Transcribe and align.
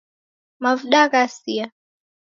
Mavuda 0.63 1.03
ghasia 1.11 1.65